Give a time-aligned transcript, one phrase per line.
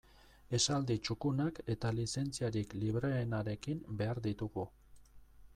[0.57, 4.69] Esaldi txukunak eta lizentziarik libreenarekin behar ditugu.